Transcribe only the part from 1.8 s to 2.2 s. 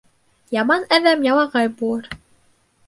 булыр.